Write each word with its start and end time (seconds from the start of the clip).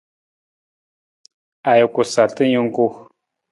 Ajuku 1.71 2.01
sarta 2.11 2.43
jungku. 2.51 2.85